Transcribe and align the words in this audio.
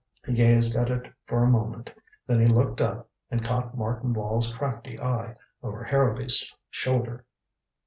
He 0.25 0.33
gazed 0.33 0.75
at 0.75 0.89
it 0.89 1.13
for 1.27 1.43
a 1.43 1.47
moment. 1.51 1.93
Then 2.25 2.39
he 2.39 2.47
looked 2.47 2.81
up, 2.81 3.07
and 3.29 3.43
caught 3.45 3.77
Martin 3.77 4.15
Wall's 4.15 4.51
crafty 4.51 4.99
eye 4.99 5.35
over 5.61 5.83
Harrowby's 5.83 6.51
shoulder. 6.71 7.23